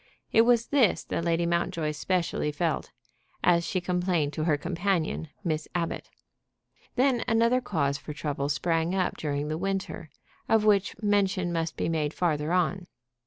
It 0.31 0.41
was 0.41 0.65
this 0.69 1.03
that 1.03 1.23
Lady 1.23 1.45
Mountjoy 1.45 1.91
specially 1.91 2.51
felt, 2.51 2.89
as 3.43 3.63
she 3.67 3.79
complained 3.79 4.33
to 4.33 4.45
her 4.45 4.57
companion, 4.57 5.27
Miss 5.43 5.67
Abbott. 5.75 6.09
Then 6.95 7.23
another 7.27 7.61
cause 7.61 7.99
for 7.99 8.11
trouble 8.11 8.49
sprang 8.49 8.95
up 8.95 9.15
during 9.15 9.47
the 9.47 9.59
winter, 9.59 10.09
of 10.49 10.65
which 10.65 10.95
mention 11.03 11.53
must 11.53 11.77
be 11.77 11.87
made 11.87 12.15
farther 12.15 12.51
on. 12.51 12.87